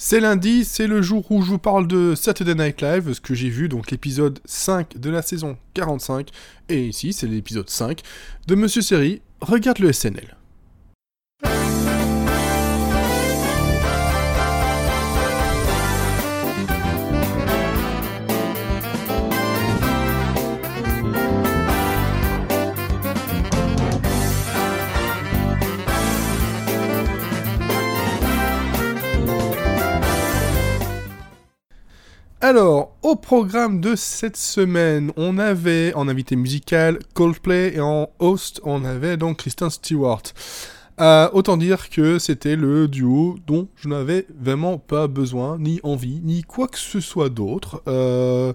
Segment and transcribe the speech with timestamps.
[0.00, 3.34] C'est lundi, c'est le jour où je vous parle de Saturday Night Live, ce que
[3.34, 6.30] j'ai vu, donc l'épisode 5 de la saison 45,
[6.68, 8.02] et ici c'est l'épisode 5
[8.46, 10.37] de Monsieur Série, regarde le SNL.
[32.50, 38.62] Alors, au programme de cette semaine, on avait en invité musical Coldplay et en host,
[38.64, 40.22] on avait donc Kristen Stewart.
[40.98, 46.22] Euh, autant dire que c'était le duo dont je n'avais vraiment pas besoin, ni envie,
[46.24, 47.82] ni quoi que ce soit d'autre.
[47.86, 48.54] Euh,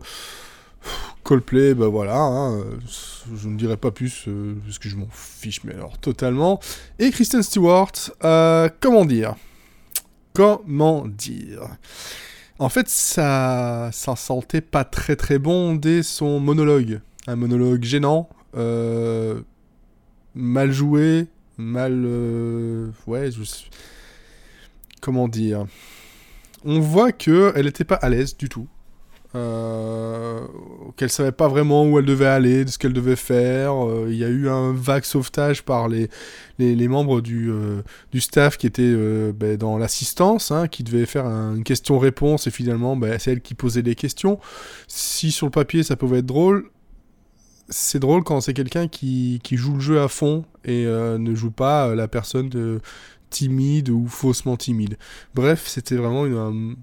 [1.21, 2.63] Coldplay, bah voilà, hein,
[3.37, 6.59] je ne dirais pas plus, euh, parce que je m'en fiche, mais alors totalement.
[6.97, 7.91] Et Kristen Stewart,
[8.79, 9.35] comment dire?
[10.33, 11.67] Comment dire?
[12.59, 17.01] En fait, ça, ça sentait pas très très bon dès son monologue.
[17.27, 19.41] Un monologue gênant, euh,
[20.35, 21.27] mal joué,
[21.57, 22.03] mal...
[22.05, 23.41] Euh, ouais, je...
[25.01, 25.65] comment dire?
[26.65, 28.67] On voit que elle n'était pas à l'aise du tout
[29.35, 30.41] euh,
[30.95, 33.73] qu'elle savait pas vraiment où elle devait aller, de ce qu'elle devait faire.
[33.73, 36.09] Euh, il y a eu un vague sauvetage par les,
[36.59, 41.25] les, membres du, euh, du staff qui étaient euh, dans l'assistance, hein, qui devaient faire
[41.25, 44.39] une question-réponse, et finalement, ben, c'est elle qui posait les questions.
[44.87, 46.69] Si sur le papier ça pouvait être drôle,
[47.69, 51.49] c'est drôle quand c'est quelqu'un qui, qui, joue le jeu à fond et ne joue
[51.49, 52.81] pas la personne de
[53.29, 54.97] timide ou faussement timide.
[55.33, 56.75] Bref, c'était vraiment une, un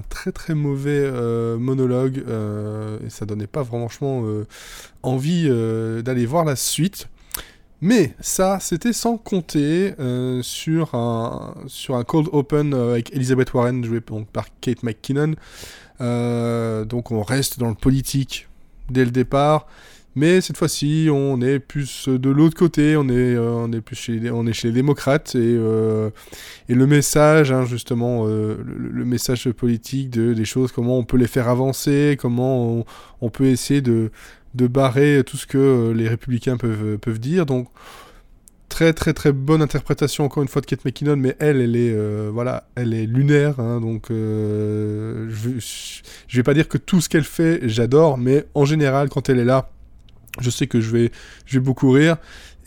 [0.00, 4.46] très très mauvais euh, monologue euh, et ça donnait pas franchement euh,
[5.02, 5.48] envie
[6.02, 7.08] d'aller voir la suite.
[7.84, 9.92] Mais ça, c'était sans compter
[10.42, 11.54] sur, un,
[11.88, 15.34] un cold open avec Elizabeth Warren jouée par Kate McKinnon.
[15.98, 18.48] donc on reste dans le politique
[18.88, 19.66] dès le départ.
[20.14, 23.96] Mais cette fois-ci, on est plus de l'autre côté, on est, euh, on est plus
[23.96, 26.10] chez les, on est chez les démocrates et, euh,
[26.68, 31.16] et le message, hein, justement, euh, le, message politique de, des choses, comment on peut
[31.16, 32.84] les faire avancer, comment
[33.22, 34.10] on, peut essayer de,
[34.54, 37.46] de, barrer tout ce que les républicains peuvent, peuvent dire.
[37.46, 37.68] Donc,
[38.68, 41.96] très très très bonne interprétation encore une fois de Kate McKinnon, mais elle, elle est,
[42.30, 45.28] voilà, elle est lunaire, hein, donc je,
[46.28, 49.38] je vais pas dire que tout ce qu'elle fait, j'adore, mais en général, quand elle
[49.38, 49.70] est là,
[50.40, 51.12] je sais que je vais,
[51.46, 52.16] je vais beaucoup rire.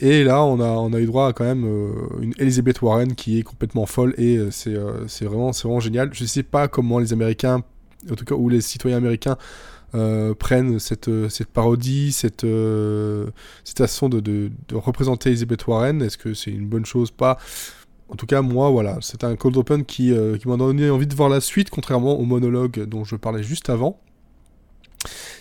[0.00, 3.14] Et là, on a, on a eu droit à quand même euh, une Elizabeth Warren
[3.14, 6.12] qui est complètement folle et euh, c'est euh, c'est vraiment, vraiment génial.
[6.12, 7.62] Je ne sais pas comment les Américains,
[8.10, 9.36] en tout cas, ou les citoyens américains
[10.38, 12.44] prennent cette, cette parodie, cette,
[13.64, 16.02] cette façon de, représenter Elizabeth Warren.
[16.02, 17.38] Est-ce que c'est une bonne chose Pas?
[18.10, 21.30] En tout cas, moi, voilà, c'est un cold open qui m'a donné envie de voir
[21.30, 23.98] la suite, contrairement au monologue dont je parlais juste avant.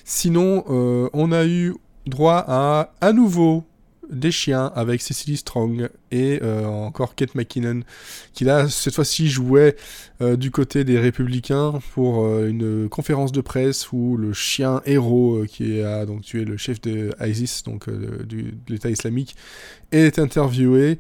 [0.06, 0.64] Sinon,
[1.12, 1.76] on a eu
[2.08, 3.66] droit à à nouveau
[4.10, 7.82] des chiens avec Cecily Strong et euh, encore Kate McKinnon
[8.34, 9.76] qui là cette fois-ci jouait
[10.22, 15.44] euh, du côté des républicains pour euh, une conférence de presse où le chien héros
[15.48, 19.36] qui a donc tué le chef de ISIS donc du, de l'État islamique
[19.92, 21.00] est interviewé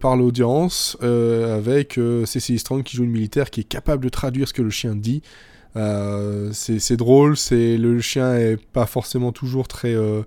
[0.00, 4.52] par l'audience avec Cecily Strong qui joue une militaire qui est capable de traduire ce
[4.52, 5.22] que le chien dit
[5.76, 10.22] euh, c'est drôle, c'est le chien est pas forcément toujours très euh,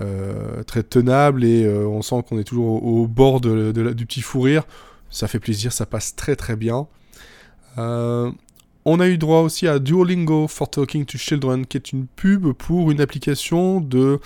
[0.00, 4.40] euh, très tenable et on sent qu'on est toujours au, bord de, du petit fou
[4.40, 4.64] rire.
[5.10, 6.86] Ça fait plaisir, ça passe très très bien.
[7.76, 12.52] on a eu droit aussi à Duolingo for Talking to Children, qui est une pub
[12.52, 14.20] pour une application de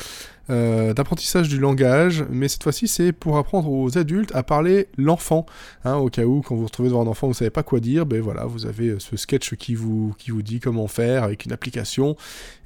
[0.50, 5.46] euh, d'apprentissage du langage, mais cette fois-ci c'est pour apprendre aux adultes à parler l'enfant.
[5.84, 7.80] Hein, au cas où, quand vous vous retrouvez devant un enfant, vous savez pas quoi
[7.80, 11.24] dire, ben voilà, vous avez euh, ce sketch qui vous, qui vous dit comment faire
[11.24, 12.16] avec une application,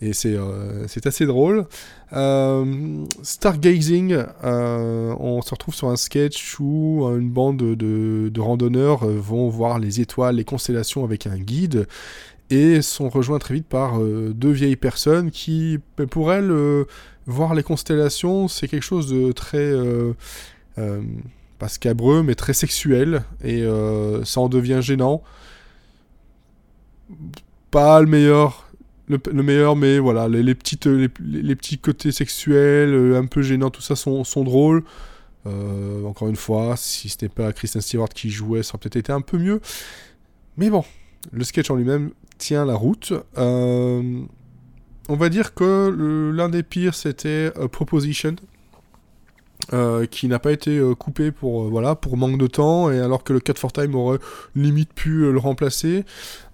[0.01, 1.67] et c'est euh, assez drôle.
[3.23, 9.79] Stargazing, on se retrouve sur un sketch où une bande de, de randonneurs vont voir
[9.79, 11.87] les étoiles, les constellations avec un guide
[12.51, 16.51] et sont rejoints très vite par deux vieilles personnes qui, ben, pour elles,
[17.27, 19.59] voir les constellations, c'est quelque chose de très...
[19.59, 20.15] Euh,
[20.79, 21.03] euh,
[21.59, 25.23] pas scabreux, mais très sexuel, et euh, ça en devient gênant.
[27.71, 28.69] Pas le meilleur,
[29.07, 31.09] le, meilleur, mais voilà, les, petites, les,
[31.55, 34.83] petits côtés sexuels, un peu gênants, tout ça sont, sont drôles.
[36.05, 39.13] encore une fois, si ce n'était pas Kristen Stewart qui jouait, ça aurait peut-être été
[39.13, 39.61] un peu mieux.
[40.57, 40.85] Mais bon,
[41.31, 42.11] le sketch en lui-même
[42.51, 43.13] la route.
[43.39, 44.23] Euh,
[45.09, 48.37] on va dire que l'un des pires, c'était Proposition.
[49.73, 52.99] Euh, qui n'a pas été euh, coupé pour, euh, voilà, pour manque de temps, et
[52.99, 54.19] alors que le 4 for Time aurait
[54.57, 56.05] limite pu le remplacer.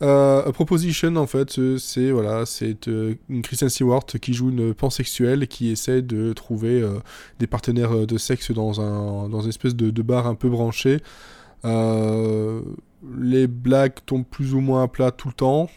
[0.02, 5.70] A Proposition, en fait, c'est voilà, c'est une Kristen Stewart qui joue une pansexuelle qui
[5.70, 6.84] essaie de trouver
[7.38, 10.98] des partenaires de sexe dans, un, dans une espèce de, de bar un peu branché.
[13.16, 15.70] Les blagues tombent plus ou moins à plat tout le temps,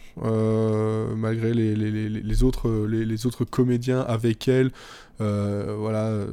[1.16, 4.72] malgré les, autres, les, autres comédiens avec elle.
[5.20, 6.26] voilà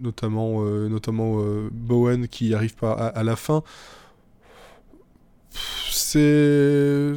[0.00, 3.62] notamment, euh, notamment euh, Bowen qui arrive pas à, la fin.
[5.90, 7.12] C'est.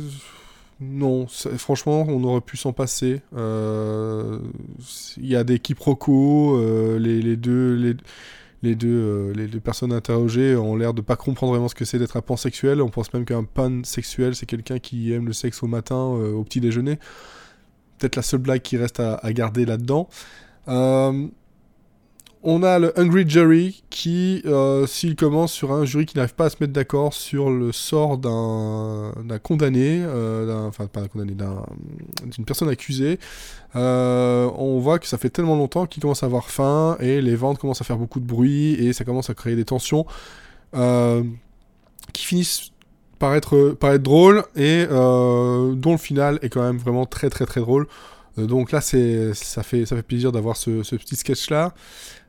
[0.80, 3.22] Non, franchement, on aurait pu s'en passer.
[3.36, 4.40] Euh,
[5.18, 6.60] il y a des quiproquos,
[6.98, 7.76] les, les, deux.
[7.76, 7.96] Les,
[8.64, 12.00] les deux, les deux personnes interrogées ont l'air de pas comprendre vraiment ce que c'est
[12.00, 12.82] d'être un pansexuel.
[12.82, 16.62] On pense même qu'un pansexuel, c'est quelqu'un qui aime le sexe au matin, au petit
[16.62, 16.98] déjeuner.
[18.00, 20.10] Peut-être la seule blague qui reste à, à garder là-dedans.
[20.68, 21.28] Euh,
[22.44, 26.46] on a le Hungry Jury qui, euh, s'il commence sur un jury qui n'arrive pas
[26.46, 32.46] à se mettre d'accord sur le sort d'un condamné, euh, enfin pas d'un condamné, d'une
[32.46, 33.18] personne accusée,
[33.78, 37.36] euh, on voit que ça fait tellement longtemps qu'il commence à avoir faim et les
[37.36, 40.06] ventes commencent à faire beaucoup de bruit et ça commence à créer des tensions
[42.12, 42.72] qui finissent
[43.20, 47.46] par être, par être drôles et dont le final est quand même vraiment très très
[47.46, 47.88] très drôle.
[48.38, 51.74] Donc là, ça fait, ça fait plaisir d'avoir ce, ce, petit sketch là.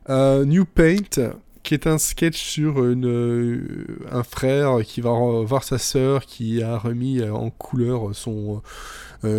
[0.09, 5.79] Euh, New Paint, qui est un sketch sur euh, un frère qui va voir sa
[5.79, 8.61] sœur qui a remis euh, en couleur son,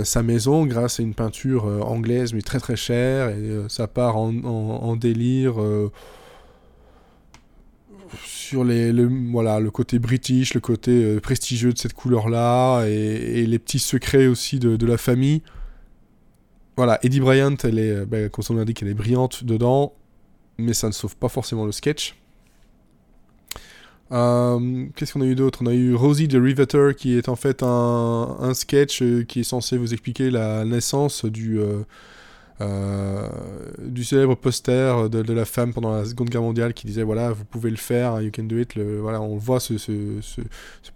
[0.02, 4.96] sa maison grâce à une peinture anglaise mais très très chère et ça part en,
[4.96, 5.54] délire
[8.24, 13.58] sur les, le, voilà, le côté british, le côté prestigieux de cette couleur-là et, les
[13.60, 15.42] petits secrets aussi de, la famille.
[16.76, 19.94] Voilà, Eddie Bryant, elle est, ben, comme son indique, elle est brillante dedans
[20.58, 22.16] mais ça ne sauve pas forcément le sketch.
[24.12, 25.60] Euh, qu'est-ce qu'on a eu d'autre?
[25.62, 29.44] On a eu Rosie the Riveter qui est en fait un, sketch euh, qui est
[29.44, 31.82] censé vous expliquer la naissance du, euh,
[32.60, 37.44] du célèbre poster de, la femme pendant la Seconde Guerre mondiale qui disait voilà vous
[37.44, 38.78] pouvez le faire, you can do it.
[38.78, 39.92] voilà, on voit ce, ce,
[40.22, 40.40] ce,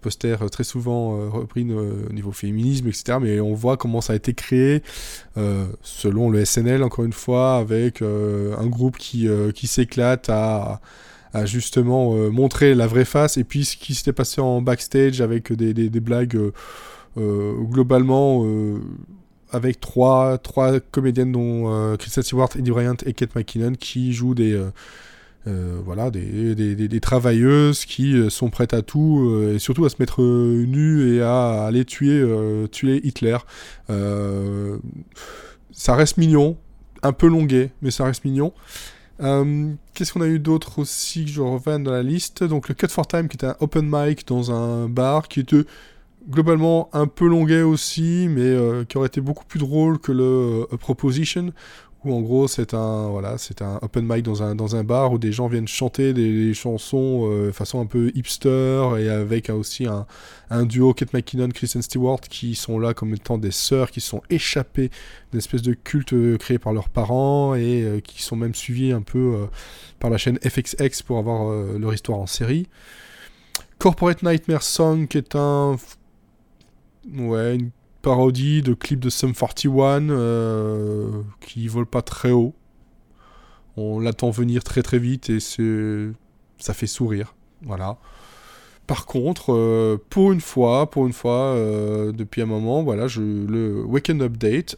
[0.01, 3.19] poster très souvent repris au niveau féminisme, etc.
[3.21, 4.81] Mais on voit comment ça a été créé
[5.83, 10.81] selon le SNL encore une fois avec un groupe qui, qui s'éclate à
[11.33, 15.21] à justement euh, montrer la vraie face et puis ce qui s'était passé en backstage
[15.21, 16.51] avec des, des, blagues euh,
[17.17, 18.45] euh, globalement
[19.51, 24.59] avec trois, trois comédiennes dont Kristen Stewart, Eddie Bryant et Kate McKinnon qui jouent des
[25.45, 31.15] voilà des, des, travailleuses qui sont prêtes à tout et surtout à se mettre nues
[31.15, 32.23] et à, aller tuer
[32.71, 33.37] tuer Hitler.
[35.71, 36.57] Ça reste mignon
[37.03, 38.53] un peu longué mais ça reste mignon.
[39.21, 42.43] Euh, qu'est-ce qu'on a eu d'autre aussi que je reviens dans la liste?
[42.43, 45.63] Donc le Cut for Time qui était un open mic dans un bar qui était
[46.29, 50.67] globalement un peu longuet aussi, mais euh, qui aurait été beaucoup plus drôle que le
[50.71, 51.51] euh, Proposition,
[52.03, 55.19] où en gros c'est un voilà un open mic dans un dans un bar où
[55.19, 60.07] des gens viennent chanter des, chansons euh, façon un peu hipster et avec aussi un,
[60.49, 64.21] un duo Kate McKinnon Kristen Stewart qui sont là comme étant des sœurs qui sont
[64.29, 64.89] échappées
[65.31, 69.01] d'une espèce de culte euh, créé par leurs parents et qui sont même suivies un
[69.01, 69.47] peu
[69.99, 72.67] par la chaîne FXX pour avoir leur histoire en série.
[73.77, 75.77] Corporate Nightmare Song qui est un
[77.09, 77.71] ouais une
[78.01, 82.53] parodie de clip de Sum 41 euh, qui vole pas très haut.
[83.77, 87.35] On l'attend venir très très vite et ça fait sourire.
[87.63, 87.97] Voilà.
[88.87, 93.21] Par contre, euh, pour une fois, pour une fois, euh, depuis un moment, voilà, je,
[93.21, 94.77] le Weekend Update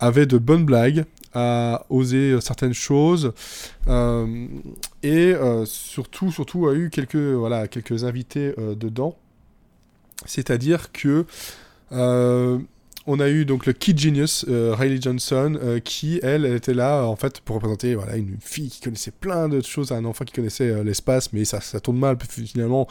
[0.00, 3.32] avait de bonnes blagues, a osé certaines choses
[5.02, 5.34] et
[5.64, 9.16] surtout, surtout a eu quelques, voilà, quelques invités dedans.
[10.26, 11.26] C'est-à-dire que
[11.92, 12.58] euh,
[13.06, 17.04] on a eu donc le Kid Genius, euh, Riley Johnson, euh, qui, elle, était là,
[17.04, 20.32] en fait, pour représenter voilà, une fille qui connaissait plein de choses un enfant qui
[20.32, 22.88] connaissait l'espace, mais ça, ça tourne mal, finalement.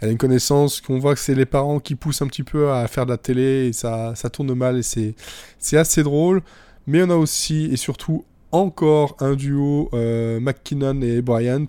[0.00, 2.70] Elle a une connaissance qu'on voit que c'est les parents qui poussent un petit peu
[2.70, 6.42] à faire de la télé, et ça, ça tourne mal, et c'est assez drôle.
[6.86, 11.66] Mais on a aussi, et surtout, encore un duo, McKinnon et Bryant,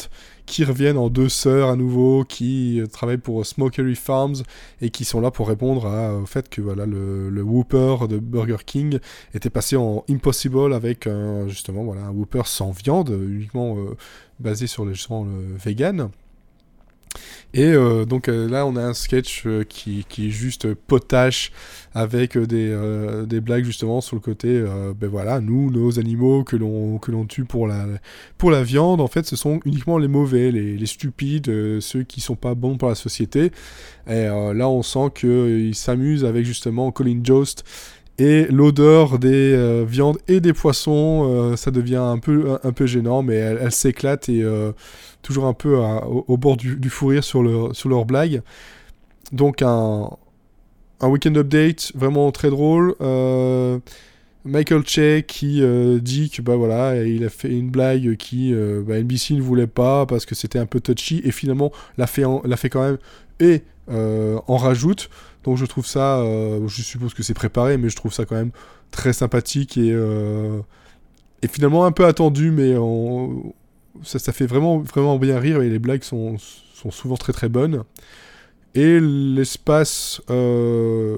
[0.48, 4.38] qui reviennent en deux sœurs à nouveau, qui euh, travaillent pour Smokery Farms
[4.82, 5.86] et qui sont là pour répondre
[6.22, 9.00] au fait que le, Whooper de Burger King
[9.36, 13.96] était passé en Impossible avec un, justement voilà, un Whooper sans viande, uniquement euh,
[14.40, 16.10] basé sur le, justement, le vegan.
[17.54, 17.74] Et
[18.08, 21.52] donc là, on a un sketch qui, qui, est juste potache
[21.94, 24.64] avec des, des, blagues justement sur le côté,
[25.00, 27.86] ben voilà, nous, nos animaux que l'on que l'on tue pour la
[28.38, 32.22] pour la viande, en fait, ce sont uniquement les mauvais, les, les stupides, ceux qui
[32.22, 33.52] sont pas bons pour la société.
[34.08, 37.64] Et là, on sent qu'il s'amuse avec justement Colin Jost
[38.20, 42.88] et l'odeur des euh, viandes et des poissons, euh, ça devient un peu, un, peu
[42.88, 44.72] gênant, mais elle, s'éclate et euh,
[45.22, 48.42] toujours un peu au, bord du, fou rire sur, le, sur leur blague.
[49.32, 50.10] Donc un,
[51.00, 52.96] un weekend update vraiment très drôle.
[54.46, 55.62] Michael Che qui
[56.02, 60.06] dit que bah voilà, il a fait une blague qui bah, NBC ne voulait pas
[60.06, 62.24] parce que c'était un peu touchy et finalement l'a fait,
[62.56, 62.98] fait quand même
[63.90, 65.10] en rajoute.
[65.48, 68.36] Donc je trouve ça, euh, je suppose que c'est préparé, mais je trouve ça quand
[68.36, 68.52] même
[68.92, 70.60] très sympathique et, euh,
[71.42, 72.76] et finalement un peu attendu, mais
[74.04, 76.36] ça, ça fait vraiment, vraiment bien rire et les blagues sont,
[76.74, 77.86] sont souvent très très bonnes.
[78.76, 81.18] Et l'espace, euh,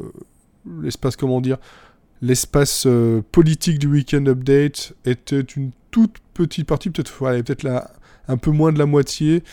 [0.80, 1.58] l'espace comment dire,
[2.22, 2.86] l'espace
[3.32, 7.90] politique du Weekend Update était une toute petite partie, peut-être peut-être là
[8.30, 9.44] un peu moins de la moitié,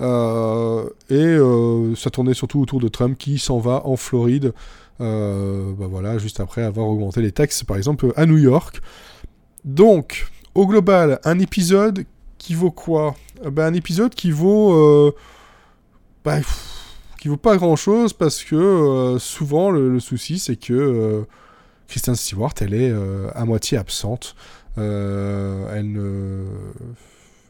[0.00, 4.52] euh, et euh, ça tournait surtout autour de Trump qui s'en va en Floride,
[5.00, 8.80] euh, bah voilà, juste après avoir augmenté les taxes, par exemple, à New York.
[9.64, 12.04] Donc, au global, un épisode
[12.38, 13.14] qui vaut quoi?
[13.44, 15.14] Bah, Un épisode qui vaut...
[16.24, 16.38] Bah,
[17.20, 21.24] qui vaut pas grand chose parce que souvent le, souci c'est que
[21.86, 22.92] Kristen Stewart elle est
[23.34, 24.34] à moitié absente.
[24.76, 26.44] elle ne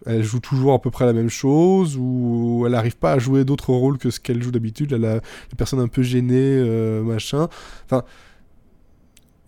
[0.06, 3.44] elle joue toujours à peu près la même chose ou elle n'arrive pas à jouer
[3.44, 4.92] d'autres rôles que ce qu'elle joue d'habitude.
[4.92, 7.48] Elle a la personne un peu gênée, euh, machin.
[7.84, 8.02] Enfin,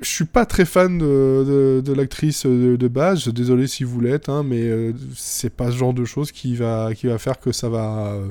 [0.01, 3.29] je suis pas très fan de, de, l'actrice de, base.
[3.29, 6.95] Désolé si vous l'êtes, hein, mais euh, c'est pas ce genre de choses qui va,
[6.95, 8.29] qui va faire que ça va euh,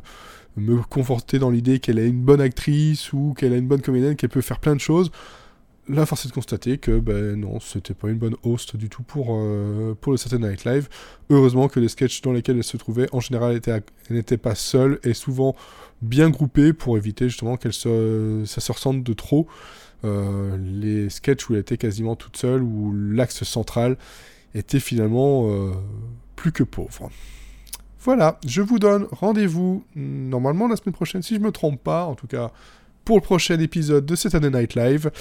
[0.55, 4.15] me conforter dans l'idée qu'elle est une bonne actrice ou qu'elle est une bonne comédienne,
[4.15, 5.11] qu'elle peut faire plein de choses.
[5.89, 9.03] Là, force est de constater que ben non, c'était pas une bonne host du tout
[9.03, 10.87] pour, euh, pour le Saturday Night Live.
[11.29, 13.59] Heureusement que les sketchs dans lesquels elle se trouvait, en général,
[14.09, 15.55] n'était pas seule et souvent
[16.01, 19.47] bien groupée pour éviter justement qu'elle se, ça se ressente de trop.
[20.05, 23.97] Euh, les sketchs où elle était quasiment toute seule, où l'axe central
[24.55, 25.71] était finalement euh,
[26.37, 27.09] plus que pauvre.
[27.99, 32.15] Voilà, je vous donne rendez-vous normalement la semaine prochaine, si je me trompe pas, en
[32.15, 32.51] tout cas
[33.05, 35.11] pour le prochain épisode de Saturday Night Live.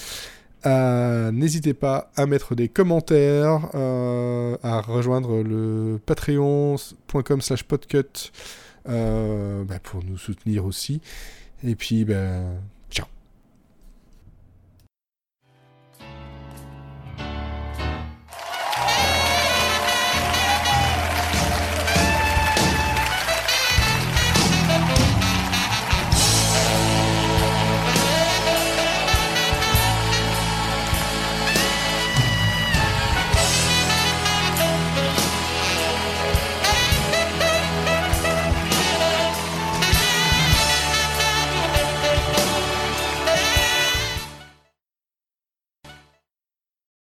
[0.64, 8.30] Euh, n'hésitez pas à mettre des commentaires, euh, à rejoindre le patreon.com slash podcut
[8.88, 11.00] euh, bah, pour nous soutenir aussi.
[11.64, 12.60] Et puis, ben,